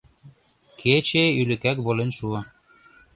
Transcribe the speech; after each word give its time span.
Кече 0.79 1.23
ӱлыкак 1.41 1.77
волен 1.85 2.09
шуо. 2.17 2.39